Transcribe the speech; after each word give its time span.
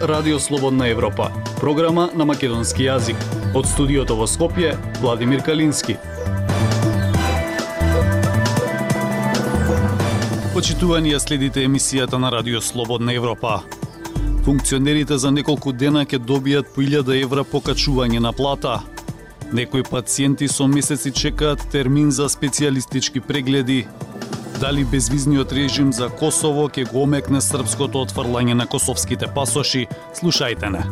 Радио 0.00 0.40
Слободна 0.40 0.88
Европа, 0.88 1.30
програма 1.60 2.08
на 2.14 2.24
македонски 2.24 2.82
јазик. 2.82 3.18
Од 3.54 3.66
студиото 3.66 4.16
во 4.18 4.26
Скопје, 4.26 4.74
Владимир 5.00 5.42
Калински. 5.46 5.96
Почитувани 10.54 11.14
ја 11.14 11.20
следите 11.22 11.62
емисијата 11.66 12.18
на 12.18 12.30
Радио 12.30 12.60
Слободна 12.60 13.14
Европа. 13.14 13.62
Функционерите 14.44 15.18
за 15.18 15.30
неколку 15.30 15.72
дена 15.72 16.04
ќе 16.04 16.18
добијат 16.18 16.74
по 16.74 16.82
1000 16.82 17.22
евра 17.22 17.44
покачување 17.44 18.18
на 18.18 18.32
плата. 18.32 18.80
Некои 19.52 19.82
пациенти 19.82 20.48
со 20.48 20.66
месеци 20.66 21.12
чекаат 21.12 21.62
термин 21.70 22.10
за 22.10 22.28
специјалистички 22.28 23.20
прегледи, 23.20 23.86
дали 24.60 24.84
безвизниот 24.84 25.52
режим 25.52 25.92
за 25.92 26.08
Косово 26.08 26.68
ќе 26.68 26.90
го 26.90 27.02
омекне 27.02 27.40
српското 27.40 28.04
отфрлање 28.04 28.54
на 28.54 28.66
косовските 28.66 29.26
пасоши, 29.34 29.86
слушајте 30.14 30.70
не. 30.70 30.84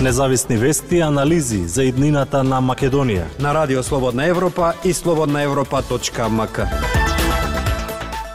Независни 0.00 0.56
вести 0.56 0.96
и 0.96 1.00
анализи 1.00 1.66
за 1.68 1.84
иднината 1.84 2.40
на 2.42 2.62
Македонија 2.64 3.26
на 3.38 3.52
Радио 3.54 3.82
Слободна 3.82 4.24
Европа 4.24 4.72
и 4.84 4.92
слободнаевропа.мк. 4.92 6.99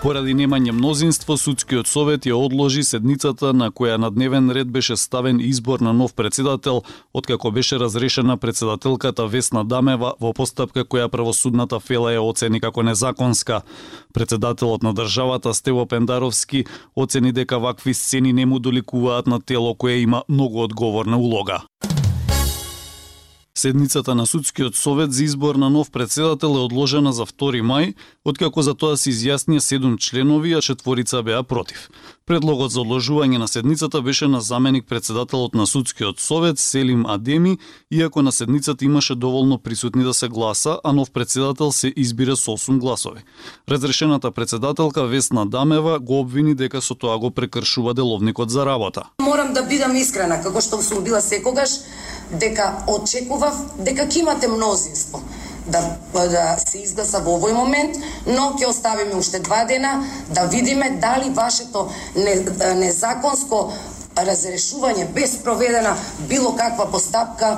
Поради 0.06 0.36
немање 0.38 0.70
мнозинство, 0.70 1.34
судскиот 1.34 1.88
совет 1.90 2.28
ја 2.30 2.36
одложи 2.38 2.84
седницата 2.86 3.56
на 3.58 3.72
која 3.74 3.96
на 3.98 4.12
дневен 4.14 4.52
ред 4.54 4.70
беше 4.70 4.94
ставен 5.02 5.40
избор 5.42 5.82
на 5.82 5.94
нов 5.94 6.14
председател, 6.14 6.84
откако 7.14 7.52
беше 7.52 7.80
разрешена 7.80 8.38
председателката 8.38 9.26
Весна 9.28 9.64
Дамева 9.66 10.14
во 10.22 10.34
постапка 10.34 10.86
која 10.86 11.10
правосудната 11.10 11.80
фела 11.80 12.14
ја 12.14 12.22
оцени 12.22 12.62
како 12.62 12.84
незаконска. 12.86 13.64
Председателот 14.14 14.84
на 14.84 14.94
државата 14.94 15.54
Стево 15.54 15.88
Пендаровски 15.88 16.66
оцени 16.96 17.32
дека 17.32 17.60
вакви 17.60 17.94
сцени 17.94 18.34
не 18.34 18.46
му 18.46 18.60
доликуваат 18.60 19.28
на 19.28 19.42
тело 19.42 19.74
кое 19.76 20.06
има 20.06 20.24
многу 20.30 20.62
одговорна 20.62 21.18
улога. 21.18 21.64
Седницата 23.58 24.16
на 24.16 24.26
Судскиот 24.26 24.76
совет 24.76 25.14
за 25.14 25.24
избор 25.24 25.56
на 25.56 25.70
нов 25.70 25.92
председател 25.92 26.48
е 26.48 26.60
одложена 26.60 27.14
за 27.14 27.26
2 27.26 27.62
мај, 27.64 27.94
откако 28.26 28.62
за 28.62 28.74
тоа 28.76 28.98
се 29.00 29.14
изјаснија 29.16 29.64
7 29.64 29.96
членови, 29.98 30.52
а 30.54 30.62
четворица 30.62 31.24
беа 31.24 31.40
против. 31.44 31.88
Предлогот 32.26 32.72
за 32.76 32.82
одложување 32.84 33.38
на 33.40 33.48
седницата 33.48 34.02
беше 34.02 34.28
на 34.28 34.42
заменик 34.42 34.84
председателот 34.90 35.56
на 35.56 35.68
Судскиот 35.68 36.20
совет 36.20 36.60
Селим 36.60 37.06
Адеми, 37.06 37.58
иако 37.92 38.22
на 38.22 38.32
седницата 38.32 38.86
имаше 38.86 39.16
доволно 39.16 39.58
присутни 39.58 40.04
да 40.04 40.14
се 40.14 40.28
гласа, 40.28 40.80
а 40.84 40.92
нов 40.92 41.12
председател 41.12 41.72
се 41.72 41.94
избира 41.96 42.36
со 42.36 42.58
8 42.58 42.78
гласови. 42.78 43.24
Разрешената 43.70 44.32
председателка 44.32 45.08
Весна 45.08 45.46
Дамева 45.46 46.00
го 46.00 46.20
обвини 46.20 46.56
дека 46.56 46.82
со 46.82 46.96
тоа 46.96 47.18
го 47.18 47.32
прекршува 47.32 47.94
деловникот 47.94 48.50
за 48.50 48.66
работа. 48.66 49.04
Морам 49.22 49.54
да 49.54 49.64
бидам 49.64 49.96
искрена, 49.96 50.42
како 50.44 50.62
што 50.62 50.82
сум 50.84 51.04
била 51.04 51.22
секогаш, 51.22 51.70
дека 52.32 52.72
очекував 52.88 53.58
дека 53.78 54.08
ќе 54.08 54.20
имате 54.20 54.48
мнозинство 54.48 55.22
да, 55.68 55.98
да 56.14 56.58
се 56.62 56.84
изгласа 56.84 57.22
во 57.26 57.40
овој 57.40 57.54
момент, 57.58 57.98
но 58.28 58.54
ќе 58.60 58.70
оставиме 58.70 59.18
уште 59.18 59.40
два 59.40 59.64
дена 59.66 60.04
да 60.30 60.46
видиме 60.46 60.90
дали 61.02 61.30
вашето 61.34 61.90
не, 62.16 62.36
незаконско 62.76 63.72
разрешување 64.16 65.10
без 65.14 65.36
проведена 65.44 65.96
било 66.30 66.54
каква 66.56 66.86
постапка 66.92 67.58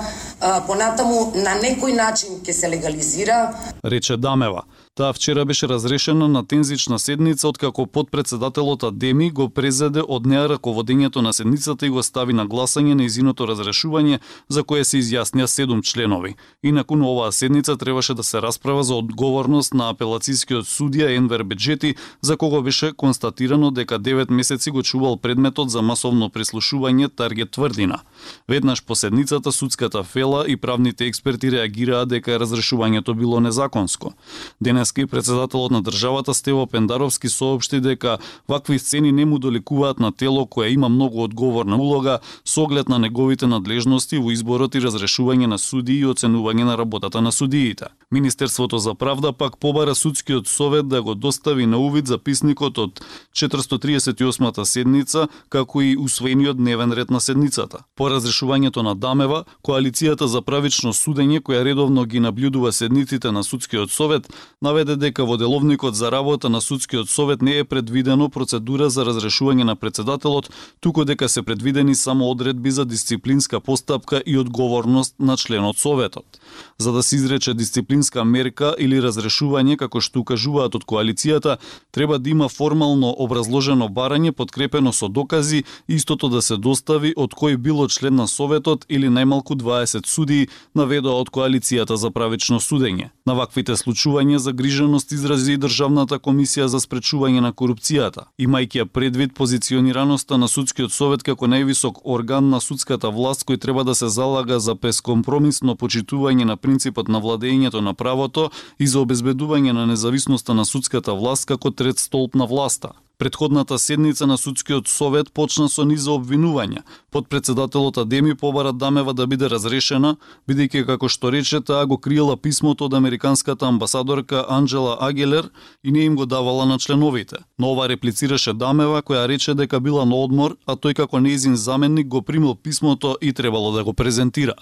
понатаму 0.67 1.31
на 1.35 1.57
некој 1.61 1.93
начин 1.93 2.39
ќе 2.41 2.51
се 2.51 2.69
легализира. 2.69 3.53
Рече 3.83 4.17
Дамева. 4.17 4.63
Таа 4.97 5.13
вчера 5.13 5.45
беше 5.45 5.67
разрешена 5.67 6.27
на 6.27 6.47
тензична 6.47 6.99
седница 6.99 7.47
откако 7.47 7.87
подпредседателот 7.87 8.83
Адеми 8.83 9.31
го 9.31 9.45
презеде 9.49 10.01
од 10.01 10.25
неа 10.25 10.47
раководењето 10.49 11.21
на 11.21 11.33
седницата 11.33 11.85
и 11.85 11.89
го 11.93 12.01
стави 12.03 12.33
на 12.33 12.47
гласање 12.49 12.95
на 12.97 13.05
изиното 13.05 13.45
разрешување 13.45 14.17
за 14.49 14.63
кое 14.63 14.81
се 14.83 14.97
изјаснија 14.97 15.45
седум 15.45 15.83
членови. 15.85 16.33
Инаку 16.63 16.97
на 16.97 17.05
оваа 17.11 17.31
седница 17.31 17.77
требаше 17.77 18.13
да 18.13 18.23
се 18.23 18.41
расправа 18.41 18.83
за 18.83 18.95
одговорност 18.95 19.73
на 19.73 19.91
апелацискиот 19.93 20.65
судија 20.65 21.13
Енвер 21.17 21.43
Беджети, 21.43 21.93
за 22.21 22.37
кого 22.37 22.61
беше 22.61 22.89
констатирано 22.97 23.69
дека 23.71 23.99
9 23.99 24.31
месеци 24.31 24.71
го 24.71 24.83
чувал 24.83 25.17
предметот 25.17 25.69
за 25.69 25.81
масовно 25.81 26.29
прислушување 26.29 27.13
Таргет 27.15 27.51
тврдина. 27.51 28.01
Веднаш 28.49 28.81
по 28.83 28.95
седницата 28.95 29.51
судската 29.51 30.03
фела 30.03 30.45
и 30.47 30.57
правните 30.57 31.05
експерти 31.05 31.51
реагираа 31.51 32.05
дека 32.05 32.39
разрешувањето 32.41 33.13
било 33.13 33.39
незаконско. 33.39 34.13
Денес 34.61 34.86
денеска 34.87 35.07
председателот 35.07 35.71
на 35.71 35.81
државата 35.81 36.33
Стево 36.33 36.67
Пендаровски 36.67 37.29
соопшти 37.29 37.79
дека 37.81 38.17
вакви 38.47 38.79
сцени 38.79 39.11
не 39.11 39.25
му 39.25 39.39
доликуваат 39.39 39.99
на 39.99 40.11
тело 40.11 40.45
кое 40.45 40.69
има 40.69 40.89
многу 40.89 41.23
одговорна 41.23 41.75
улога 41.77 42.19
со 42.45 42.63
оглед 42.63 42.89
на 42.89 42.99
неговите 42.99 43.47
надлежности 43.47 44.17
во 44.17 44.31
изборот 44.31 44.75
и 44.75 44.79
разрешување 44.79 45.47
на 45.47 45.57
судии 45.57 45.99
и 45.99 46.05
оценување 46.05 46.63
на 46.63 46.77
работата 46.77 47.21
на 47.21 47.31
судиите. 47.31 47.87
Министерството 48.11 48.77
за 48.77 48.95
правда 48.95 49.33
пак 49.33 49.57
побара 49.57 49.95
судскиот 49.95 50.47
совет 50.47 50.87
да 50.87 51.03
го 51.03 51.15
достави 51.15 51.65
на 51.65 51.77
увид 51.77 52.07
записникот 52.07 52.77
од 52.77 53.01
438-та 53.35 54.65
седница, 54.65 55.27
како 55.49 55.81
и 55.81 55.97
усвоениот 55.99 56.57
дневен 56.57 56.93
ред 56.93 57.09
на 57.11 57.19
седницата. 57.19 57.83
По 57.95 58.07
разрешувањето 58.07 58.79
на 58.81 58.95
Дамева, 58.95 59.43
коалицијата 59.59 60.23
за 60.23 60.41
правично 60.41 60.93
судење 60.93 61.41
која 61.43 61.65
редовно 61.67 62.05
ги 62.05 62.19
наблюдува 62.19 62.71
седниците 62.71 63.31
на 63.31 63.43
судскиот 63.43 63.91
совет, 63.91 64.31
наведе 64.61 64.95
дека 64.95 65.25
во 65.25 65.35
деловникот 65.37 65.95
за 65.95 66.11
работа 66.11 66.49
на 66.49 66.61
судскиот 66.61 67.09
совет 67.09 67.41
не 67.41 67.57
е 67.57 67.67
предвидено 67.67 68.29
процедура 68.29 68.89
за 68.89 69.03
разрешување 69.03 69.67
на 69.67 69.75
председателот, 69.75 70.49
туку 70.79 71.03
дека 71.03 71.29
се 71.29 71.43
предвидени 71.43 71.95
само 71.95 72.31
одредби 72.31 72.71
за 72.71 72.85
дисциплинска 72.85 73.59
постапка 73.59 74.23
и 74.25 74.37
одговорност 74.37 75.15
на 75.19 75.37
членот 75.37 75.77
советот. 75.77 76.39
За 76.77 76.91
да 76.91 77.03
се 77.03 77.15
изрече 77.15 77.53
дисциплинска 77.53 77.96
мерка 78.25 78.73
или 78.77 79.01
разрешување 79.01 79.77
како 79.77 80.01
што 80.01 80.19
укажуваат 80.19 80.75
од 80.75 80.85
коалицијата, 80.85 81.57
треба 81.91 82.17
да 82.17 82.29
има 82.29 82.49
формално 82.49 83.13
образложено 83.17 83.87
барање 83.89 84.31
подкрепено 84.31 84.93
со 84.93 85.07
докази, 85.07 85.63
истото 85.87 86.29
да 86.29 86.41
се 86.41 86.57
достави 86.57 87.13
од 87.15 87.33
кој 87.33 87.57
било 87.57 87.87
член 87.87 88.15
на 88.15 88.27
советот 88.27 88.85
или 88.89 89.07
најмалку 89.07 89.55
20 89.55 90.05
судии, 90.05 90.49
наведоа 90.73 91.21
од 91.21 91.29
коалицијата 91.29 91.95
за 91.97 92.11
правично 92.11 92.59
судење. 92.59 93.16
На 93.27 93.33
ваквите 93.35 93.75
случувања 93.75 94.37
загриженост 94.39 95.11
изрази 95.11 95.57
и 95.57 95.59
Државната 95.59 96.15
комисија 96.15 96.65
за 96.71 96.79
спречување 96.79 97.41
на 97.43 97.49
корупцијата, 97.61 98.21
имајќи 98.39 98.79
ја 98.79 98.85
предвид 98.97 99.33
позиционираноста 99.35 100.37
на 100.39 100.47
судскиот 100.47 100.93
совет 100.95 101.25
како 101.27 101.49
највисок 101.51 101.99
орган 102.17 102.47
на 102.53 102.61
судската 102.63 103.11
власт 103.11 103.43
кој 103.49 103.59
треба 103.65 103.83
да 103.83 103.95
се 103.99 104.07
залага 104.07 104.59
за 104.63 104.75
бескомпромисно 104.75 105.75
почитување 105.75 106.47
на 106.47 106.55
принципот 106.55 107.11
на 107.11 107.19
владењето 107.19 107.81
на 107.81 107.93
правото 107.93 108.47
и 108.79 108.87
за 108.87 109.03
обезбедување 109.03 109.75
на 109.75 109.85
независноста 109.91 110.53
на 110.53 110.65
судската 110.65 111.13
власт 111.13 111.51
како 111.51 111.71
трет 111.71 111.99
столб 111.99 112.35
на 112.35 112.47
власта. 112.47 112.95
Предходната 113.19 113.79
седница 113.79 114.27
на 114.27 114.37
судскиот 114.37 114.87
совет 114.87 115.31
почна 115.33 115.65
со 115.69 115.81
низа 115.85 116.11
обвинувања. 116.13 116.83
Подпредседателот 117.11 117.97
Адеми 117.97 118.35
побара 118.35 118.73
Дамева 118.73 119.13
да 119.13 119.25
биде 119.27 119.49
разрешена, 119.49 120.17
бидејќи 120.49 120.85
како 120.85 121.09
што 121.09 121.31
рече 121.33 121.61
таа 121.61 121.85
го 121.85 121.97
криела 121.97 122.37
писмото 122.37 122.85
од 122.85 122.93
американската 122.93 123.65
амбасадорка 123.65 124.45
Анджела 124.49 124.97
Агелер 125.01 125.49
и 125.83 125.91
не 125.91 126.05
им 126.05 126.15
го 126.15 126.25
давала 126.25 126.65
на 126.65 126.77
членовите. 126.77 127.37
Но 127.59 127.71
ова 127.71 127.87
реплицираше 127.89 128.53
Дамева 128.53 129.01
која 129.01 129.27
рече 129.27 129.55
дека 129.55 129.79
била 129.79 130.05
на 130.05 130.15
одмор, 130.15 130.53
а 130.67 130.77
тој 130.77 130.93
како 130.93 131.17
нејзин 131.17 131.53
заменник 131.53 132.07
го 132.07 132.21
примил 132.21 132.53
писмото 132.55 133.17
и 133.21 133.33
требало 133.33 133.71
да 133.71 133.83
го 133.83 133.93
презентира. 133.93 134.53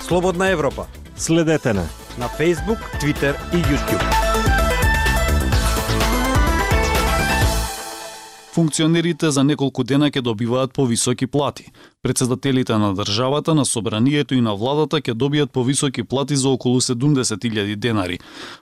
Слободна 0.00 0.48
Европа. 0.48 0.86
Следете 1.16 1.72
на 1.72 1.88
на 2.18 2.28
Facebook, 2.28 2.80
Twitter 3.00 3.34
и 3.52 3.62
YouTube. 3.62 4.49
Функционерите 8.52 9.30
за 9.30 9.44
неколку 9.46 9.84
дена 9.86 10.08
ќе 10.10 10.24
добиваат 10.26 10.72
повисоки 10.74 11.26
плати. 11.26 11.68
Председателите 12.02 12.78
на 12.78 12.94
државата, 12.94 13.54
на 13.54 13.64
собранието 13.64 14.34
и 14.34 14.40
на 14.40 14.54
владата 14.54 14.98
ќе 14.98 15.14
добијат 15.14 15.52
повисоки 15.54 16.02
плати 16.02 16.36
за 16.36 16.48
околу 16.48 16.80
70.000 16.80 17.76
денари. 17.76 18.18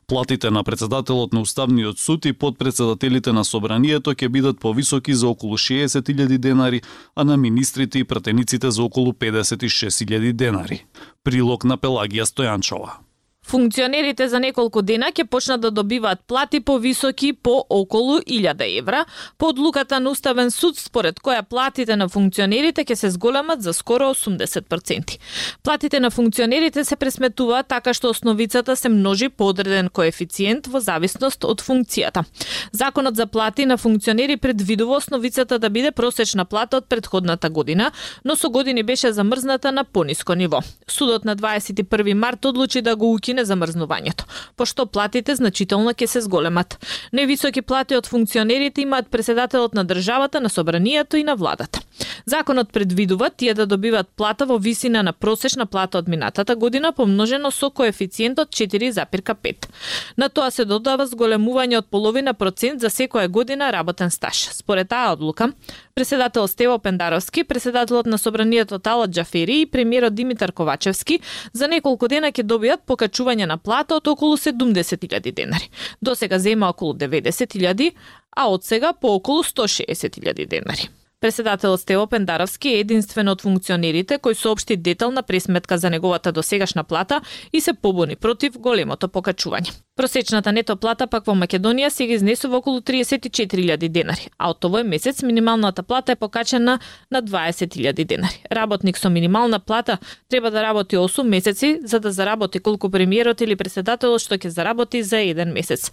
Платите 0.07 0.51
на 0.51 0.65
председателот 0.65 1.33
на 1.33 1.41
Уставниот 1.41 1.99
суд 1.99 2.25
и 2.25 2.33
подпредседателите 2.33 3.33
на 3.33 3.45
собранието 3.45 4.13
ќе 4.13 4.29
бидат 4.29 4.61
повисоки 4.61 5.15
за 5.15 5.29
околу 5.29 5.57
60.000 5.57 6.39
денари, 6.39 6.83
а 7.17 7.25
на 7.25 7.37
министрите 7.37 7.99
и 7.99 8.05
пратениците 8.05 8.71
за 8.71 8.83
околу 8.83 9.13
56.000 9.13 10.33
денари. 10.33 10.85
Прилог 11.25 11.65
на 11.65 11.79
Пелагија 11.79 12.29
Стојанчова. 12.29 13.08
Функционерите 13.49 14.29
за 14.29 14.41
неколку 14.45 14.83
дена 14.83 15.09
ќе 15.09 15.25
почнат 15.25 15.63
да 15.65 15.71
добиваат 15.71 16.21
плати 16.29 16.61
повисоки 16.61 17.33
по 17.33 17.65
околу 17.71 18.19
1000 18.21 18.79
евра, 18.79 19.05
по 19.39 19.49
одлуката 19.49 20.01
на 20.01 20.11
Уставен 20.11 20.51
суд 20.51 20.77
според 20.77 21.21
која 21.21 21.43
платите 21.43 21.97
на 21.97 22.09
функционерите 22.09 22.85
ќе 22.85 22.95
се 22.95 23.11
зголемат 23.11 23.63
за 23.63 23.73
скоро 23.73 24.11
80%. 24.13 25.19
Платите 25.63 26.01
на 26.01 26.11
функционерите 26.11 26.85
се 26.85 26.97
пресметуваат 26.97 27.69
така 27.69 27.95
што 27.95 28.11
основицата 28.11 28.77
се 28.77 28.89
множи 28.89 29.29
по 29.29 29.49
одреден 29.49 29.89
коефициент 29.89 30.67
во 30.67 30.81
зависност 30.81 31.45
од 31.45 31.65
функцијата. 31.65 32.25
Законот 32.73 33.17
за 33.17 33.27
плати 33.27 33.67
на 33.67 33.79
функционери 33.79 34.37
предвидува 34.37 34.97
основицата 34.97 35.59
да 35.59 35.71
биде 35.71 35.93
просечна 35.93 36.45
плата 36.45 36.77
од 36.77 36.89
предходната 36.89 37.51
година, 37.51 37.91
но 38.25 38.37
со 38.37 38.51
години 38.51 38.83
беше 38.83 39.13
замрзната 39.13 39.73
на 39.73 39.85
пониско 39.85 40.35
ниво. 40.35 40.61
Судот 40.89 41.25
на 41.25 41.37
21 41.37 42.13
март 42.13 42.45
одлучи 42.45 42.83
да 42.83 42.97
го 42.97 43.15
укине 43.15 43.38
замрзнувањето, 43.45 44.25
пошто 44.57 44.87
платите 44.87 45.35
значително 45.35 45.91
ќе 45.91 46.07
се 46.07 46.21
зголемат. 46.21 46.79
Невисоки 47.13 47.63
плати 47.63 47.97
од 47.97 48.07
функционерите 48.07 48.83
имаат 48.83 49.11
председателот 49.11 49.75
на 49.75 49.85
државата, 49.85 50.41
на 50.41 50.49
собранието 50.49 51.17
и 51.17 51.25
на 51.25 51.37
владата. 51.37 51.81
Законот 52.27 52.73
предвидува 52.73 53.31
тие 53.31 53.55
да 53.55 53.67
добиват 53.67 54.09
плата 54.17 54.47
во 54.47 54.59
висина 54.59 55.03
на 55.03 55.13
просечна 55.13 55.67
плата 55.67 55.99
од 55.99 56.09
минатата 56.09 56.57
година 56.57 56.93
помножено 56.93 57.51
со 57.51 57.71
коефициентот 57.71 58.49
4,5. 58.49 59.69
На 60.17 60.29
тоа 60.29 60.51
се 60.51 60.65
додава 60.65 61.07
зголемување 61.07 61.79
од 61.79 61.87
половина 61.91 62.35
процент 62.35 62.81
за 62.81 62.91
секоја 62.91 63.29
година 63.29 63.73
работен 63.73 64.11
стаж. 64.11 64.49
Според 64.53 64.89
таа 64.89 65.13
одлука, 65.13 65.53
председател 65.95 66.49
Стево 66.49 66.79
Пендаровски, 66.79 67.45
председателот 67.45 68.07
на 68.07 68.19
собранието 68.19 68.79
Талат 68.79 69.11
Джафери 69.11 69.61
и 69.61 69.67
премиерот 69.67 70.15
Димитар 70.15 70.53
Ковачевски 70.53 71.21
за 71.53 71.69
неколку 71.69 72.09
дена 72.09 72.33
ќе 72.33 72.45
добијат 72.45 72.85
покачување 72.87 73.47
на 73.47 73.59
плата 73.59 73.97
од 73.97 74.09
околу 74.09 74.37
70.000 74.37 75.33
денари. 75.33 75.71
До 76.03 76.15
сега 76.15 76.39
зема 76.39 76.69
околу 76.69 76.95
90.000, 76.95 77.93
а 78.37 78.49
од 78.49 78.65
сега 78.65 78.93
по 78.93 79.15
околу 79.15 79.43
160.000 79.43 80.47
денари. 80.47 80.89
Преседателот 81.21 81.81
Стево 81.81 82.07
Пендаровски 82.07 82.69
е 82.69 82.81
единствен 82.85 83.27
од 83.33 83.41
функционерите 83.43 84.21
кој 84.23 84.37
соопшти 84.39 84.77
детална 84.79 85.25
пресметка 85.27 85.75
за 85.79 85.91
неговата 85.91 86.31
досегашна 86.33 86.85
плата 86.85 87.19
и 87.53 87.61
се 87.61 87.73
побуни 87.75 88.15
против 88.17 88.59
големото 88.59 89.09
покачување. 89.09 89.73
Просечната 89.97 90.53
нето 90.53 90.77
плата 90.77 91.09
пак 91.11 91.27
во 91.27 91.35
Македонија 91.35 91.89
сега 91.91 92.15
изнесува 92.15 92.61
околу 92.63 92.79
34.000 92.81 93.89
денари, 93.89 94.29
а 94.39 94.53
од 94.55 94.63
овој 94.63 94.87
месец 94.87 95.25
минималната 95.27 95.83
плата 95.83 96.13
е 96.13 96.17
покачена 96.17 96.79
на 97.11 97.23
20.000 97.23 98.05
денари. 98.05 98.39
Работник 98.53 98.99
со 98.99 99.11
минимална 99.11 99.59
плата 99.59 99.99
треба 100.29 100.51
да 100.51 100.63
работи 100.63 100.97
8 100.97 101.23
месеци 101.27 101.81
за 101.83 102.01
да 102.01 102.13
заработи 102.13 102.61
колку 102.61 102.91
премиерот 102.91 103.41
или 103.41 103.57
преседателот 103.57 104.23
што 104.23 104.39
ќе 104.39 104.55
заработи 104.55 105.03
за 105.03 105.19
еден 105.19 105.51
месец. 105.53 105.91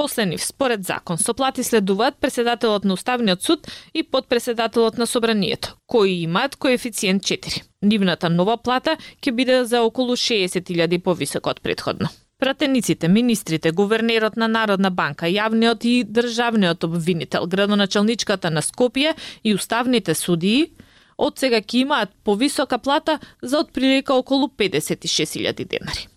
После 0.00 0.26
нив, 0.26 0.44
според 0.44 0.84
закон, 0.86 1.18
со 1.18 1.34
плати 1.34 1.62
следуваат 1.62 2.16
преседателот 2.20 2.84
на 2.84 2.94
Уставниот 2.94 3.42
суд 3.42 3.66
и 3.94 4.02
подпредседателот 4.02 4.98
на 4.98 5.06
Собранието, 5.06 5.76
кои 5.86 6.22
имаат 6.22 6.56
коефициент 6.56 7.22
4. 7.22 7.62
Нивната 7.82 8.30
нова 8.30 8.56
плата 8.56 8.96
ќе 9.20 9.30
биде 9.30 9.64
за 9.64 9.82
околу 9.82 10.16
60.000 10.16 11.02
повисок 11.02 11.46
од 11.46 11.60
предходно. 11.60 12.08
Пратениците, 12.38 13.08
министрите, 13.08 13.72
гувернерот 13.72 14.36
на 14.36 14.48
Народна 14.48 14.90
банка, 14.90 15.26
јавниот 15.26 15.84
и 15.84 16.04
државниот 16.04 16.84
обвинител, 16.84 17.44
градоначалничката 17.46 18.50
на 18.50 18.62
Скопје 18.62 19.12
и 19.44 19.54
уставните 19.54 20.14
судии 20.14 20.72
од 21.18 21.36
сега 21.36 21.60
ќе 21.60 21.84
имаат 21.84 22.16
повисока 22.24 22.78
плата 22.78 23.18
за 23.42 23.58
отприлика 23.58 24.14
околу 24.14 24.48
56.000 24.48 25.68
денари. 25.68 26.08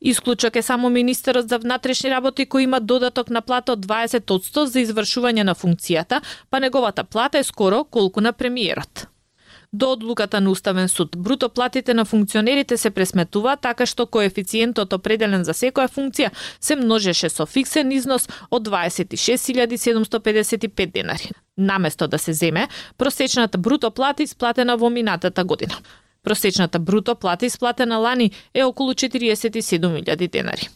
Исклучок 0.00 0.56
е 0.56 0.62
само 0.62 0.90
министерот 0.90 1.48
за 1.48 1.58
внатрешни 1.58 2.10
работи 2.10 2.46
кој 2.46 2.64
има 2.64 2.80
додаток 2.80 3.30
на 3.30 3.40
плата 3.40 3.72
од 3.72 3.86
20% 3.86 4.64
за 4.64 4.80
извршување 4.80 5.42
на 5.42 5.54
функцијата, 5.54 6.20
па 6.50 6.60
неговата 6.60 7.04
плата 7.04 7.38
е 7.38 7.44
скоро 7.44 7.84
колку 7.84 8.20
на 8.20 8.32
премиерот. 8.32 9.06
До 9.72 9.92
одлуката 9.92 10.40
на 10.40 10.50
Уставен 10.50 10.88
суд, 10.88 11.16
бруто 11.16 11.48
платите 11.48 11.94
на 11.94 12.04
функционерите 12.04 12.76
се 12.76 12.90
пресметува 12.90 13.56
така 13.56 13.86
што 13.86 14.06
коефициентот 14.06 14.92
определен 14.92 15.44
за 15.46 15.52
секоја 15.54 15.86
функција 15.86 16.30
се 16.60 16.76
множеше 16.76 17.28
со 17.30 17.46
фиксен 17.46 17.92
износ 17.94 18.28
од 18.50 18.66
26.755 18.66 20.92
денари. 20.92 21.30
Наместо 21.56 22.08
да 22.08 22.18
се 22.18 22.32
земе 22.32 22.68
просечната 22.98 23.58
бруто 23.58 23.90
плата 23.90 24.22
исплатена 24.22 24.76
во 24.76 24.90
минатата 24.90 25.44
година. 25.44 25.74
Просечната 26.24 26.78
бруто 26.78 27.14
плата 27.14 27.46
исплатена 27.46 27.96
лани 27.96 28.30
е 28.54 28.64
околу 28.64 28.92
47.000 28.92 30.30
денари. 30.30 30.68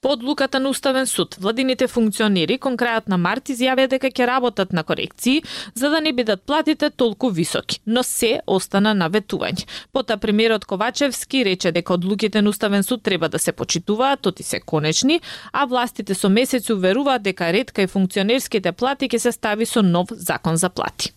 По 0.00 0.08
одлуката 0.08 0.60
на 0.60 0.68
Уставен 0.68 1.06
суд, 1.06 1.36
владините 1.40 1.86
функционери 1.86 2.58
кон 2.58 2.76
крајот 2.78 3.08
на 3.08 3.18
март 3.18 3.50
изјавија 3.50 3.88
дека 3.90 4.10
ќе 4.10 4.26
работат 4.28 4.72
на 4.72 4.84
корекции 4.84 5.42
за 5.74 5.90
да 5.90 6.00
не 6.00 6.12
бидат 6.12 6.42
платите 6.42 6.90
толку 6.90 7.30
високи, 7.30 7.80
но 7.86 8.02
се 8.02 8.40
остана 8.46 8.94
на 8.94 9.10
ветување. 9.10 9.66
Пота 9.92 10.16
премиерот 10.16 10.64
Ковачевски 10.64 11.44
рече 11.44 11.72
дека 11.72 11.94
одлуките 11.94 12.42
на 12.42 12.50
Уставен 12.50 12.82
суд 12.82 13.02
треба 13.02 13.28
да 13.28 13.38
се 13.38 13.52
почитуваат, 13.52 14.20
тоти 14.20 14.42
се 14.42 14.60
конечни, 14.60 15.20
а 15.52 15.64
властите 15.66 16.14
со 16.14 16.28
месец 16.28 16.70
уверуваат 16.70 17.22
дека 17.22 17.52
редка 17.52 17.82
и 17.82 17.86
функционерските 17.86 18.72
плати 18.72 19.08
ќе 19.08 19.18
се 19.18 19.32
стави 19.32 19.66
со 19.66 19.82
нов 19.82 20.08
закон 20.10 20.56
за 20.56 20.70
плати. 20.70 21.12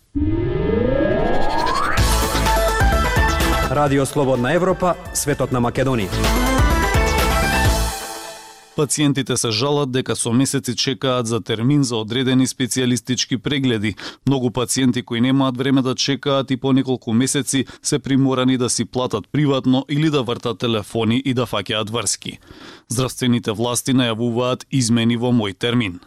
Радио 3.78 4.06
Слободна 4.06 4.52
Европа, 4.52 4.96
светот 5.14 5.52
на 5.54 5.60
Македонија. 5.62 6.10
Пациентите 8.74 9.36
се 9.36 9.52
жалат 9.54 9.92
дека 9.94 10.16
со 10.18 10.32
месеци 10.34 10.74
чекаат 10.74 11.26
за 11.30 11.38
термин 11.40 11.84
за 11.84 12.00
одредени 12.02 12.46
специјалистички 12.46 13.38
прегледи. 13.38 13.94
Многу 14.26 14.50
пациенти 14.50 15.02
кои 15.02 15.20
немаат 15.20 15.56
време 15.56 15.82
да 15.82 15.94
чекаат 15.94 16.50
и 16.50 16.56
по 16.56 16.72
неколку 16.72 17.12
месеци 17.12 17.66
се 17.82 17.98
приморани 17.98 18.58
да 18.58 18.70
си 18.70 18.84
платат 18.84 19.28
приватно 19.32 19.84
или 19.88 20.10
да 20.10 20.22
вртат 20.22 20.58
телефони 20.58 21.22
и 21.24 21.34
да 21.34 21.46
фаќаат 21.46 21.90
врски. 21.90 22.38
Здравствените 22.88 23.52
власти 23.52 23.94
најавуваат 23.94 24.66
измени 24.70 25.16
во 25.16 25.30
мој 25.30 25.54
термин. 25.54 26.00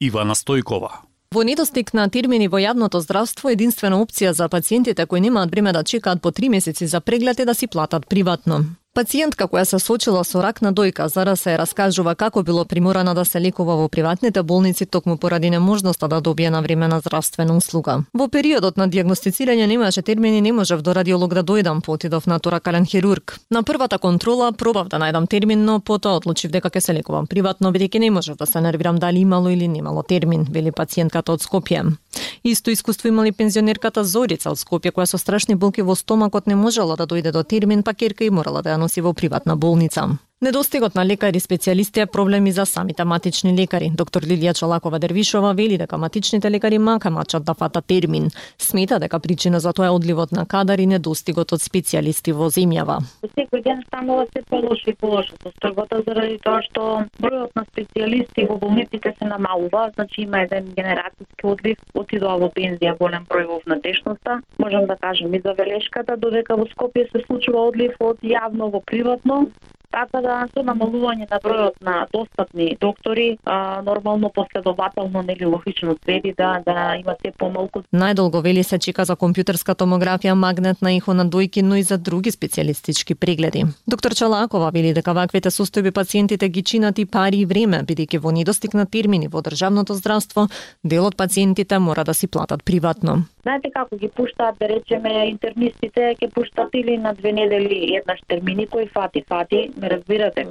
Ивана 0.00 0.34
Стојкова 0.34 1.11
Во 1.32 1.40
недостиг 1.48 1.94
на 1.96 2.10
термини 2.12 2.44
во 2.52 2.58
јавното 2.60 3.00
здравство, 3.00 3.48
единствена 3.48 3.96
опција 4.04 4.34
за 4.36 4.50
пациентите 4.52 5.06
кои 5.08 5.20
немаат 5.24 5.50
време 5.50 5.72
да 5.72 5.80
чекаат 5.82 6.20
по 6.20 6.30
три 6.30 6.50
месеци 6.52 6.86
за 6.86 7.00
преглед 7.00 7.40
е 7.40 7.46
да 7.48 7.54
си 7.54 7.66
платат 7.66 8.06
приватно. 8.06 8.58
Пациентка 8.94 9.46
која 9.48 9.64
се 9.64 9.78
сочила 9.80 10.20
со 10.20 10.42
рак 10.44 10.58
на 10.60 10.68
дојка, 10.76 11.06
зара 11.08 11.32
се 11.36 11.54
раскажува 11.56 12.12
како 12.14 12.42
било 12.44 12.66
приморана 12.68 13.14
да 13.16 13.24
се 13.24 13.40
лекува 13.40 13.76
во 13.78 13.86
приватните 13.88 14.42
болници 14.42 14.84
токму 14.84 15.16
поради 15.16 15.50
неможноста 15.50 16.08
да 16.08 16.20
добие 16.20 16.50
на 16.50 16.60
време 16.60 16.88
на 16.88 16.98
здравствена 17.00 17.56
услуга. 17.56 18.04
Во 18.12 18.28
периодот 18.28 18.76
на 18.76 18.88
диагностицирање 18.88 19.66
немаше 19.66 20.02
термини, 20.02 20.42
не 20.42 20.52
можев 20.52 20.82
до 20.82 20.92
радиолог 20.92 21.32
да 21.32 21.42
дојдам, 21.42 21.80
потидов 21.80 22.26
на 22.26 22.38
торакален 22.38 22.84
хирург. 22.84 23.38
На 23.50 23.62
првата 23.62 23.98
контрола 23.98 24.52
пробав 24.52 24.88
да 24.88 25.00
најдам 25.00 25.26
термин, 25.26 25.64
но 25.64 25.80
потоа 25.80 26.20
одлучив 26.20 26.52
дека 26.52 26.68
ќе 26.68 26.80
се 26.80 26.92
лекувам 26.92 27.26
приватно, 27.26 27.72
бидејќи 27.72 27.98
не 27.98 28.10
можев 28.10 28.36
да 28.36 28.46
се 28.46 28.60
нервирам 28.60 28.98
дали 28.98 29.24
имало 29.24 29.48
или 29.48 29.68
немало 29.68 30.02
термин, 30.02 30.44
вели 30.50 30.70
пациентката 30.70 31.32
од 31.32 31.40
Скопје. 31.40 31.96
Исто 32.44 32.70
искуство 32.70 33.08
имали 33.08 33.32
пензионерката 33.32 34.04
Зорица 34.04 34.50
од 34.50 34.58
Скопје, 34.58 34.92
која 34.92 35.06
со 35.06 35.18
страшни 35.18 35.54
болки 35.54 35.82
во 35.82 35.94
стомакот 35.94 36.46
не 36.46 36.56
можела 36.56 36.96
да 36.96 37.06
дојде 37.06 37.32
до 37.32 37.42
термин, 37.44 37.82
па 37.82 37.94
керка 37.94 38.24
и 38.24 38.30
морала 38.30 38.62
да 38.62 38.74
ја 38.74 38.82
носи 38.82 39.00
во 39.00 39.12
приватна 39.12 39.56
болница. 39.56 40.18
Недостигот 40.42 40.96
на 40.98 41.04
лекари 41.06 41.38
специјалисти 41.38 42.00
е 42.02 42.06
проблем 42.10 42.46
и 42.50 42.52
за 42.52 42.64
самите 42.66 43.04
матични 43.06 43.52
лекари. 43.54 43.92
Доктор 43.94 44.24
Лилија 44.26 44.56
Чолакова 44.58 44.98
Дервишова 44.98 45.52
вели 45.54 45.76
дека 45.78 45.98
матичните 46.02 46.50
лекари 46.50 46.78
мака 46.78 47.10
мачат 47.10 47.44
да 47.44 47.54
фата 47.54 47.82
термин. 47.82 48.26
Смета 48.58 48.98
дека 48.98 49.20
причина 49.20 49.60
за 49.60 49.72
тоа 49.72 49.86
е 49.86 49.90
одливот 49.94 50.32
на 50.32 50.42
кадар 50.46 50.82
и 50.82 50.86
недостигот 50.86 51.52
од 51.54 51.62
специјалисти 51.62 52.34
во 52.34 52.48
земјава. 52.50 52.96
Секој 53.22 53.62
ден 53.62 53.84
станува 53.86 54.24
се 54.32 54.42
полошо 54.50 54.90
и 54.90 54.94
полошо 54.98 55.38
состојбата 55.44 56.00
заради 56.08 56.40
тоа 56.42 56.58
што 56.66 56.88
бројот 57.22 57.54
на 57.54 57.62
специјалисти 57.68 58.48
во 58.48 58.56
болниците 58.58 59.14
се 59.18 59.28
намалува, 59.30 59.92
значи 59.94 60.26
има 60.26 60.40
еден 60.42 60.72
генерацијски 60.74 61.46
одлив, 61.52 61.78
отидоа 61.94 62.34
во 62.42 62.48
пензија 62.50 62.96
голем 62.98 63.30
број 63.30 63.46
во 63.46 63.60
внатрешноста. 63.62 64.40
Можам 64.58 64.90
да 64.90 64.98
кажам 65.06 65.38
и 65.38 65.40
за 65.46 65.54
велешката 65.54 66.16
додека 66.16 66.58
во 66.58 66.66
Скопје 66.74 67.06
се 67.12 67.22
случува 67.28 67.68
одлив 67.70 67.94
од 68.00 68.18
јавно 68.26 68.72
во 68.74 68.82
приватно, 68.82 69.46
Така 69.92 70.22
да 70.24 70.36
со 70.54 70.62
намалување 70.64 71.26
на 71.30 71.38
бројот 71.44 71.76
на 71.84 72.06
достапни 72.12 72.76
доктори, 72.80 73.38
а, 73.44 73.82
нормално 73.82 74.30
последователно 74.30 75.22
нели 75.22 75.46
логично 75.46 75.96
следи 76.04 76.32
да 76.36 76.62
да 76.66 76.96
има 76.96 77.14
се 77.20 77.32
помалку. 77.38 77.82
Најдолго 77.92 78.42
вели 78.42 78.62
се 78.64 78.78
чека 78.78 79.04
за 79.04 79.16
компјутерска 79.16 79.76
томографија, 79.76 80.34
магнетна 80.34 80.92
ихо 80.96 81.14
на 81.14 81.26
дојки, 81.26 81.62
но 81.62 81.76
и 81.76 81.82
за 81.82 81.98
други 81.98 82.30
специјалистички 82.30 83.14
прегледи. 83.14 83.64
Доктор 83.86 84.14
Чалакова 84.14 84.70
вели 84.70 84.94
дека 84.94 85.12
ваквите 85.12 85.50
состојби 85.50 85.92
пациентите 85.92 86.48
ги 86.48 86.62
чинат 86.62 86.98
и 86.98 87.06
пари 87.06 87.42
и 87.42 87.44
време, 87.44 87.82
бидејќи 87.84 88.18
во 88.18 88.32
недостиг 88.32 88.74
на 88.74 88.86
термини 88.86 89.28
во 89.28 89.42
државното 89.42 89.94
здравство, 89.94 90.48
дел 90.84 91.06
од 91.06 91.16
пациентите 91.16 91.78
мора 91.78 92.04
да 92.04 92.14
си 92.14 92.26
платат 92.26 92.64
приватно. 92.64 93.24
Знаете 93.42 93.70
како 93.74 93.96
ги 93.96 94.08
пуштаат, 94.08 94.56
да 94.58 94.68
речеме, 94.70 95.28
интернистите 95.28 96.14
ќе 96.14 96.30
пуштат 96.34 96.70
или 96.78 96.96
на 96.96 97.12
две 97.14 97.32
недели 97.32 97.96
еднаш 97.98 98.20
термини 98.28 98.66
кои 98.66 98.86
фати 98.86 99.24
фати, 99.28 99.70
ме 99.82 99.90
разбирате. 99.90 100.46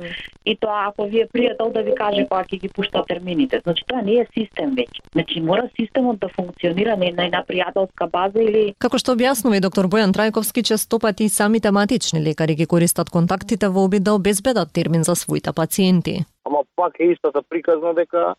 И 0.45 0.55
тоа 0.57 0.87
ако 0.87 1.05
ви 1.05 1.21
е 1.21 1.27
пријател 1.27 1.71
да 1.73 1.83
ви 1.83 1.95
каже 1.95 2.25
кога 2.27 2.43
ќе 2.43 2.59
ги 2.61 2.69
пушта 2.69 3.03
термините. 3.07 3.61
Значи 3.63 3.83
тоа 3.87 4.01
не 4.01 4.19
е 4.21 4.25
систем 4.33 4.75
веќе. 4.75 5.01
Значи 5.11 5.41
мора 5.41 5.69
системот 5.79 6.19
да 6.19 6.29
функционира 6.35 6.97
не 6.97 7.11
на 7.11 7.25
една 7.25 7.43
пријателска 7.47 8.09
база 8.11 8.43
или 8.43 8.75
Како 8.79 8.97
што 8.97 9.15
објаснува 9.15 9.57
и 9.57 9.63
доктор 9.63 9.87
Бојан 9.87 10.13
Трајковски, 10.15 10.63
често 10.63 10.99
пати 10.99 11.23
и 11.23 11.29
самите 11.29 11.71
матични 11.71 12.21
лекари 12.23 12.55
ги 12.55 12.65
користат 12.65 13.09
контактите 13.09 13.67
во 13.69 13.85
обид 13.85 14.03
да 14.03 14.13
обезбедат 14.13 14.73
термин 14.73 15.03
за 15.03 15.15
своите 15.15 15.53
пациенти. 15.53 16.25
ама 16.45 16.63
пак 16.75 16.99
е 16.99 17.03
истата 17.03 17.41
приказна 17.49 17.93
дека 17.93 18.35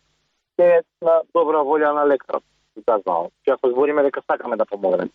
е 0.57 0.81
на 1.01 1.21
добра 1.35 1.57
волја 1.63 1.93
на 1.93 2.07
лекарот. 2.07 2.43
И 2.77 2.83
казвам, 2.85 3.27
че 3.45 3.51
ако 3.51 3.69
збориме 3.69 4.03
дека 4.03 4.21
сакаме 4.31 4.57
да 4.57 4.65
помогнеме. 4.65 5.09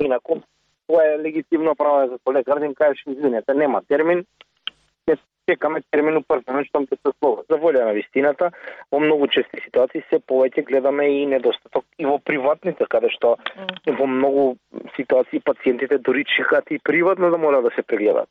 Инаку, 0.00 0.34
тоа 0.86 1.04
е 1.04 1.18
легитимно 1.18 1.74
право 1.74 2.08
за 2.08 2.32
лекар 2.32 2.58
да 2.58 2.64
им 2.64 2.74
кажеш, 2.74 3.02
извинете, 3.06 3.54
нема 3.54 3.82
термин, 3.88 4.24
ќе 5.06 5.16
чекаме 5.46 5.80
термин 5.94 6.18
упрвено 6.18 6.62
што 6.66 6.82
ќе 6.82 6.98
се 6.98 7.12
слова. 7.18 7.44
За 7.50 7.58
волја 7.62 7.86
на 7.86 7.94
вистината, 7.94 8.50
во 8.90 9.00
многу 9.02 9.28
чести 9.30 9.62
ситуации 9.64 10.02
се 10.10 10.18
повеќе 10.18 10.64
гледаме 10.66 11.06
и 11.20 11.26
недостаток 11.30 11.84
и 11.98 12.06
во 12.06 12.18
приватните, 12.18 12.86
каде 12.90 13.10
што 13.14 13.36
во 13.86 14.06
многу 14.10 14.56
ситуации 14.96 15.42
пациентите 15.46 15.98
дури 15.98 16.24
чекаат 16.24 16.70
и 16.70 16.80
приватно 16.82 17.30
да 17.30 17.38
мора 17.38 17.62
да 17.62 17.70
се 17.76 17.82
прегледат. 17.82 18.28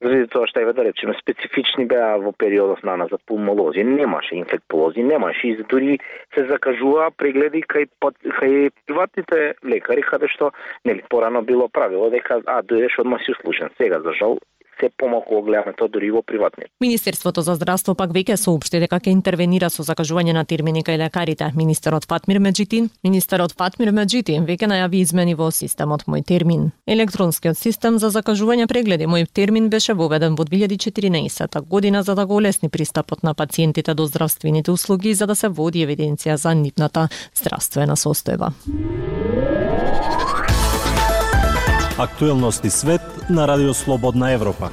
Заради 0.00 0.30
тоа 0.32 0.48
што 0.48 0.64
еве 0.64 0.72
да 0.72 0.86
речеме 0.88 1.16
специфични 1.20 1.84
беа 1.90 2.16
во 2.24 2.32
периодов 2.32 2.82
на 2.82 2.96
назад 2.96 3.20
пулмолози, 3.26 3.84
немаше 3.84 4.36
инфектолози, 4.40 5.04
немаше 5.04 5.48
и 5.48 5.56
дури 5.68 5.98
се 6.34 6.46
закажуваа 6.48 7.10
прегледи 7.10 7.64
кај 7.68 7.88
кај 8.00 8.72
приватните 8.86 9.54
лекари 9.64 10.02
каде 10.02 10.32
што 10.32 10.52
нели 10.84 11.04
порано 11.10 11.42
било 11.42 11.68
правило 11.68 12.10
дека 12.10 12.40
а 12.46 12.62
дојдеш 12.62 13.00
одма 13.00 13.18
си 13.18 13.36
услушен. 13.36 13.70
Сега 13.76 14.00
за 14.00 14.12
жал 14.12 14.38
се 14.80 14.90
помалку 14.98 15.34
го 15.34 15.42
гледаме 15.42 15.72
тоа 15.76 15.88
дури 15.88 16.06
и 16.06 16.10
во 16.10 16.22
приватни. 16.22 16.64
Министерството 16.80 17.42
за 17.42 17.54
здравство 17.54 17.94
пак 17.94 18.10
веќе 18.10 18.36
соопшти 18.36 18.80
дека 18.82 19.00
ќе 19.00 19.12
интервенира 19.12 19.70
со 19.70 19.82
закажување 19.86 20.34
на 20.34 20.44
термини 20.44 20.84
кај 20.84 20.98
лекарите. 20.98 21.50
Министерот 21.56 22.06
Фатмир 22.08 22.38
Меджитин, 22.38 22.90
министерот 23.04 23.54
Фатмир 23.56 23.92
Меджитин 23.92 24.46
веќе 24.46 24.70
најави 24.70 25.02
измени 25.02 25.34
во 25.34 25.50
системот 25.50 26.06
Мој 26.06 26.24
термин. 26.24 26.70
Електронскиот 26.86 27.58
систем 27.58 27.98
за 27.98 28.10
закажување 28.10 28.66
прегледи 28.66 29.06
Мој 29.06 29.26
термин 29.32 29.70
беше 29.70 29.94
воведен 29.94 30.34
во 30.34 30.44
2014 30.44 31.60
година 31.68 32.02
за 32.02 32.14
да 32.14 32.26
го 32.26 32.36
олесни 32.36 32.68
пристапот 32.68 33.22
на 33.22 33.34
пациентите 33.34 33.94
до 33.94 34.06
здравствените 34.06 34.70
услуги 34.70 35.10
и 35.10 35.14
за 35.14 35.26
да 35.26 35.34
се 35.34 35.48
води 35.48 35.86
евиденција 35.86 36.34
за 36.34 36.54
нивната 36.54 37.08
здравствена 37.34 37.96
состојба. 37.96 38.52
Актуелности 41.98 42.70
свет 42.70 43.00
на 43.30 43.48
Радио 43.48 43.74
Слободна 43.74 44.32
Европа. 44.32 44.70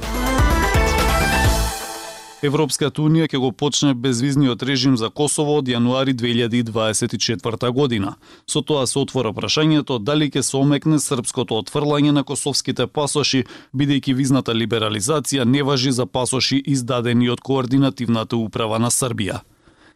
Европската 2.42 2.98
Унија 2.98 3.28
ќе 3.30 3.38
го 3.38 3.52
почне 3.54 3.92
безвизниот 3.94 4.62
режим 4.66 4.96
за 4.98 5.06
Косово 5.06 5.60
од 5.60 5.70
јануари 5.70 6.16
2024 6.18 7.70
година. 7.70 8.16
Со 8.50 8.58
тоа 8.66 8.88
се 8.90 8.98
отвора 8.98 9.30
прашањето 9.30 10.00
дали 10.02 10.30
ќе 10.34 10.42
се 10.42 10.56
омекне 10.56 10.98
српското 10.98 11.62
отфрлање 11.62 12.10
на 12.10 12.24
косовските 12.26 12.88
пасоши, 12.90 13.44
бидејќи 13.70 14.18
визната 14.18 14.50
либерализација 14.50 15.46
не 15.46 15.62
важи 15.62 15.94
за 15.94 16.06
пасоши 16.06 16.58
издадени 16.66 17.30
од 17.30 17.40
Координативната 17.40 18.36
управа 18.36 18.82
на 18.82 18.90
Србија. 18.90 19.46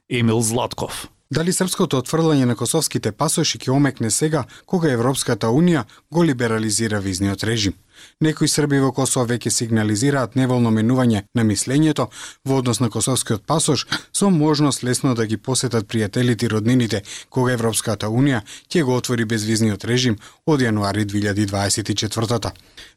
Емил 0.08 0.40
Златков. 0.40 1.08
Дали 1.30 1.50
српското 1.52 1.98
отфрлање 1.98 2.44
на 2.46 2.54
косовските 2.54 3.10
пасоши 3.10 3.58
ќе 3.58 3.72
омекне 3.74 4.12
сега, 4.14 4.44
кога 4.64 4.92
Европската 4.94 5.48
Унија 5.50 5.82
го 6.10 6.22
либерализира 6.24 7.00
визниот 7.02 7.42
режим? 7.44 7.72
Некои 8.20 8.48
срби 8.48 8.78
во 8.78 8.92
Косово 8.94 9.26
веќе 9.32 9.50
сигнализираат 9.50 10.36
неволно 10.38 10.70
менување 10.70 11.24
на 11.34 11.42
мислењето 11.42 12.06
во 12.46 12.58
однос 12.60 12.78
на 12.80 12.90
косовскиот 12.94 13.42
пасош 13.46 13.86
со 14.12 14.30
можност 14.30 14.84
лесно 14.84 15.14
да 15.14 15.26
ги 15.26 15.36
посетат 15.36 15.88
пријателите 15.88 16.46
и 16.46 16.50
роднините 16.52 17.02
кога 17.28 17.52
Европската 17.52 18.06
Унија 18.06 18.44
ќе 18.70 18.84
го 18.84 18.94
отвори 18.94 19.24
безвизниот 19.24 19.84
режим 19.84 20.20
од 20.46 20.60
јануари 20.60 21.06
2024 21.06 22.52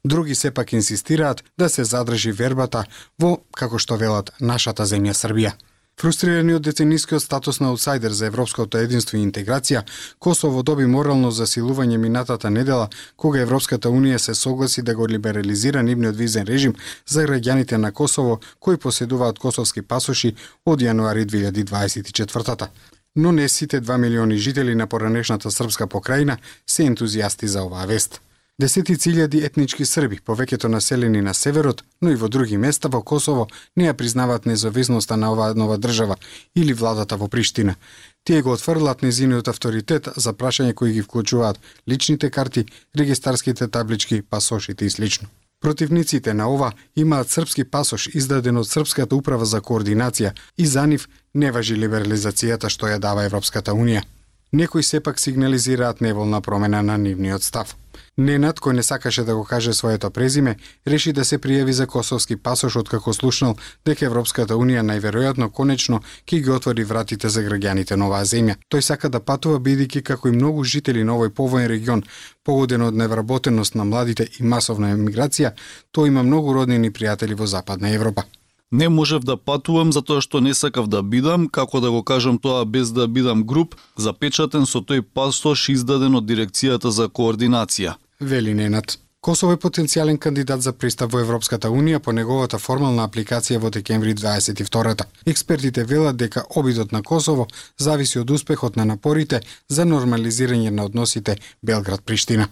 Други 0.06 0.36
сепак 0.36 0.74
инсистираат 0.74 1.44
да 1.58 1.70
се 1.70 1.84
задржи 1.84 2.32
вербата 2.32 2.86
во, 3.20 3.40
како 3.52 3.80
што 3.80 3.98
велат, 3.98 4.32
нашата 4.40 4.86
земја 4.86 5.18
Србија. 5.18 5.58
Фрустрирани 6.00 6.54
од 6.56 6.64
деценискиот 6.64 7.20
статус 7.20 7.58
на 7.60 7.74
аутсайдер 7.74 8.14
за 8.16 8.30
европското 8.30 8.78
единство 8.80 9.18
и 9.18 9.24
интеграција, 9.26 9.82
Косово 10.20 10.62
доби 10.64 10.86
морално 10.88 11.32
засилување 11.32 11.98
минатата 11.98 12.50
недела, 12.50 12.86
кога 13.18 13.42
Европската 13.42 13.90
Унија 13.90 14.18
се 14.18 14.36
согласи 14.36 14.82
да 14.82 14.96
го 14.96 15.08
либерализира 15.08 15.84
нивниот 15.84 16.16
визен 16.16 16.48
режим 16.48 16.76
за 17.08 17.26
граѓаните 17.28 17.76
на 17.78 17.92
Косово 17.92 18.40
кои 18.60 18.78
поседуваат 18.78 19.40
косовски 19.40 19.82
пасоши 19.82 20.36
од 20.66 20.80
јануари 20.80 21.26
2024 21.26 22.70
Но 23.16 23.32
не 23.32 23.50
сите 23.50 23.82
2 23.82 23.98
милиони 23.98 24.38
жители 24.38 24.76
на 24.76 24.88
поранешната 24.88 25.52
српска 25.52 25.88
покрајина 25.88 26.38
се 26.68 26.84
ентузијасти 26.84 27.46
за 27.46 27.64
оваа 27.64 27.86
вест. 27.86 28.22
Десетици 28.60 29.14
илјади 29.14 29.40
етнички 29.48 29.86
срби, 29.88 30.18
повеќето 30.28 30.68
населени 30.68 31.22
на 31.24 31.32
северот, 31.34 31.84
но 32.02 32.12
и 32.12 32.18
во 32.20 32.28
други 32.28 32.58
места 32.60 32.90
во 32.92 33.00
Косово, 33.02 33.46
не 33.80 33.86
ја 33.88 33.94
признаваат 33.96 34.46
независноста 34.46 35.16
на 35.16 35.30
оваа 35.32 35.56
нова 35.56 35.78
држава 35.78 36.18
или 36.56 36.74
владата 36.74 37.16
во 37.16 37.30
Приштина. 37.30 37.78
Тие 38.26 38.42
го 38.42 38.52
отфрлат 38.52 39.02
незиниот 39.02 39.48
авторитет 39.48 40.12
за 40.16 40.34
прашање 40.34 40.74
кои 40.74 40.92
ги 40.92 41.06
вклучуваат 41.08 41.60
личните 41.88 42.30
карти, 42.30 42.66
регистарските 42.98 43.68
таблички, 43.68 44.22
пасошите 44.22 44.86
и 44.86 44.90
слично. 44.90 45.30
Противниците 45.62 46.34
на 46.34 46.52
ова 46.52 46.74
имаат 46.96 47.30
српски 47.30 47.64
пасош 47.64 48.12
издаден 48.14 48.58
од 48.58 48.68
Српската 48.68 49.16
управа 49.16 49.46
за 49.46 49.62
координација 49.62 50.36
и 50.58 50.66
за 50.68 50.88
нив 50.88 51.08
не 51.34 51.52
важи 51.52 51.80
либерализацијата 51.80 52.68
што 52.68 52.92
ја 52.92 53.00
дава 53.00 53.24
Европската 53.24 53.72
Унија. 53.72 54.04
Некои 54.52 54.84
сепак 54.84 55.20
сигнализираат 55.20 56.02
неволна 56.02 56.42
промена 56.42 56.82
на 56.84 56.98
нивниот 56.98 57.44
став. 57.44 57.76
Ненад, 58.20 58.58
кој 58.60 58.76
не 58.76 58.84
сакаше 58.84 59.24
да 59.24 59.32
го 59.36 59.46
каже 59.48 59.74
своето 59.74 60.10
презиме, 60.12 60.58
реши 60.86 61.14
да 61.16 61.24
се 61.26 61.38
пријави 61.40 61.72
за 61.72 61.86
косовски 61.88 62.36
пасош 62.36 62.76
откако 62.76 63.14
слушнал 63.14 63.54
дека 63.88 64.06
Европската 64.06 64.58
Унија 64.60 64.82
најверојатно 64.84 65.48
конечно 65.56 66.02
ќе 66.28 66.42
ги 66.44 66.52
отвори 66.52 66.84
вратите 66.84 67.30
за 67.30 67.40
граѓаните 67.46 67.96
на 67.96 68.10
оваа 68.10 68.26
земја. 68.28 68.58
Тој 68.68 68.82
сака 68.82 69.10
да 69.10 69.22
патува 69.24 69.60
бидејќи 69.60 70.02
како 70.04 70.28
и 70.28 70.36
многу 70.36 70.64
жители 70.64 71.04
на 71.04 71.16
овој 71.16 71.30
повоен 71.30 71.72
регион, 71.72 72.04
погоден 72.44 72.82
од 72.82 72.96
невработеност 72.96 73.76
на 73.76 73.86
младите 73.86 74.28
и 74.40 74.44
масовна 74.44 74.92
емиграција, 74.98 75.54
тој 75.96 76.12
има 76.12 76.24
многу 76.24 76.54
роднини 76.54 76.92
пријатели 76.92 77.40
во 77.40 77.48
Западна 77.48 77.96
Европа. 77.96 78.28
Не 78.72 78.90
можев 78.90 79.24
да 79.24 79.38
патувам 79.38 79.94
затоа 79.96 80.20
што 80.22 80.42
не 80.42 80.54
сакав 80.54 80.92
да 80.92 81.02
бидам, 81.02 81.48
како 81.48 81.80
да 81.80 81.90
го 81.92 82.04
кажам 82.04 82.38
тоа 82.38 82.66
без 82.66 82.92
да 82.92 83.08
бидам 83.08 83.48
груп, 83.48 83.80
запечатен 83.96 84.66
со 84.66 84.84
тој 84.84 85.02
пасош 85.02 85.70
издаден 85.70 86.20
од 86.20 86.28
Дирекцијата 86.28 86.92
за 86.92 87.08
координација. 87.08 87.96
Вели 88.22 88.54
Ненат. 88.54 89.00
Косово 89.22 89.54
е 89.56 89.58
потенцијален 89.60 90.18
кандидат 90.20 90.62
за 90.62 90.74
пристап 90.76 91.12
во 91.14 91.20
Европската 91.24 91.70
Унија 91.72 92.00
по 92.04 92.12
неговата 92.12 92.60
формална 92.60 93.06
апликација 93.08 93.60
во 93.64 93.70
декември 93.72 94.14
22-та. 94.16 95.06
Експертите 95.26 95.84
велат 95.84 96.18
дека 96.18 96.44
обидот 96.56 96.92
на 96.92 97.02
Косово 97.04 97.48
зависи 97.78 98.20
од 98.20 98.32
успехот 98.32 98.76
на 98.76 98.86
напорите 98.86 99.42
за 99.70 99.86
нормализирање 99.86 100.70
на 100.70 100.84
односите 100.84 101.38
Белград-Приштина. 101.64 102.48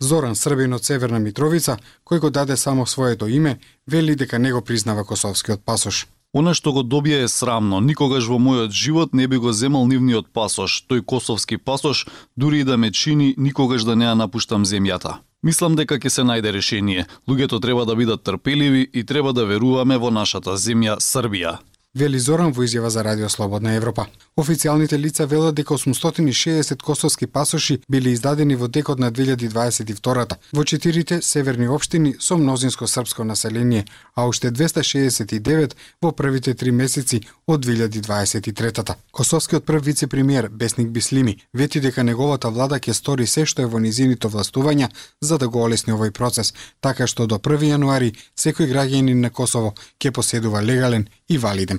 Зоран 0.00 0.36
Србин 0.36 0.76
од 0.76 0.84
Северна 0.84 1.18
Митровица, 1.18 1.78
кој 2.04 2.20
го 2.20 2.30
даде 2.30 2.56
само 2.56 2.86
своето 2.86 3.28
име, 3.28 3.58
вели 3.86 4.16
дека 4.16 4.38
не 4.38 4.52
го 4.52 4.60
признава 4.60 5.04
косовскиот 5.04 5.64
пасош. 5.64 6.06
Она 6.36 6.52
што 6.52 6.72
го 6.76 6.82
добија 6.84 7.22
е 7.24 7.28
срамно. 7.32 7.78
Никогаш 7.80 8.26
во 8.28 8.36
мојот 8.36 8.74
живот 8.76 9.14
не 9.16 9.24
би 9.26 9.38
го 9.40 9.54
земал 9.56 9.86
нивниот 9.88 10.26
пасош, 10.36 10.82
тој 10.84 11.00
косовски 11.00 11.56
пасош, 11.56 12.04
дури 12.36 12.60
и 12.60 12.66
да 12.68 12.76
ме 12.76 12.90
чини 12.92 13.32
никогаш 13.38 13.86
да 13.88 13.94
не 13.96 14.04
ја 14.04 14.12
напуштам 14.20 14.66
земјата. 14.68 15.14
Мислам 15.42 15.78
дека 15.80 15.96
ќе 15.96 16.12
се 16.12 16.26
најде 16.28 16.52
решение. 16.52 17.06
Луѓето 17.28 17.62
треба 17.62 17.86
да 17.88 17.96
бидат 17.96 18.22
трпеливи 18.22 18.84
и 18.92 19.04
треба 19.04 19.32
да 19.32 19.46
веруваме 19.48 19.96
во 19.96 20.12
нашата 20.12 20.60
земја 20.60 21.00
Србија 21.00 21.56
вели 21.96 22.18
Зоран 22.20 22.52
во 22.52 22.64
изјава 22.66 22.90
за 22.92 23.02
Радио 23.04 23.28
Слободна 23.28 23.72
Европа. 23.74 24.06
Официјалните 24.36 24.98
лица 25.00 25.24
велат 25.26 25.54
дека 25.56 25.74
860 25.74 26.82
косовски 26.82 27.26
пасоши 27.26 27.78
биле 27.88 28.10
издадени 28.12 28.56
во 28.56 28.68
текот 28.68 28.98
на 28.98 29.10
2022 29.10 30.36
во 30.52 30.64
четирите 30.64 31.22
северни 31.22 31.68
општини 31.68 32.16
со 32.20 32.36
мнозинско 32.36 32.86
српско 32.86 33.24
население, 33.24 33.86
а 34.14 34.26
уште 34.28 34.50
269 34.50 35.72
во 36.02 36.12
првите 36.12 36.54
три 36.54 36.70
месеци 36.70 37.22
од 37.46 37.64
2023 37.64 38.94
Косовскиот 39.12 39.64
прв 39.64 39.84
вице-премиер 39.84 40.48
Бесник 40.48 40.88
Бислими 40.90 41.38
вети 41.54 41.80
дека 41.80 42.04
неговата 42.04 42.50
влада 42.50 42.76
ќе 42.76 42.92
стори 42.92 43.26
се 43.26 43.46
што 43.46 43.62
е 43.62 43.72
во 43.72 43.80
низините 43.80 44.28
властувања 44.28 44.90
за 45.22 45.38
да 45.38 45.48
го 45.48 45.64
олесни 45.64 45.96
овој 45.96 46.10
процес, 46.10 46.52
така 46.80 47.06
што 47.06 47.26
до 47.26 47.38
1 47.38 47.72
јануари 47.72 48.12
секој 48.36 48.68
граѓанин 48.68 49.24
на 49.24 49.30
Косово 49.30 49.72
ќе 49.98 50.12
поседува 50.12 50.60
легален 50.60 51.08
и 51.28 51.38
валиден 51.38 51.78